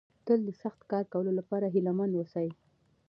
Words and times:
تل 0.25 0.39
د 0.45 0.49
سخت 0.63 0.81
کار 0.91 1.05
کولو 1.13 1.31
لپاره 1.39 1.65
هيله 1.73 1.91
مند 1.97 2.13
ووسئ. 2.15 2.49